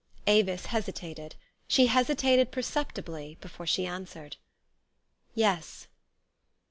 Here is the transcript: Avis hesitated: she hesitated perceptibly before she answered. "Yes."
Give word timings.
Avis 0.25 0.65
hesitated: 0.65 1.35
she 1.67 1.85
hesitated 1.85 2.49
perceptibly 2.49 3.37
before 3.39 3.67
she 3.67 3.85
answered. 3.85 4.37
"Yes." 5.35 5.85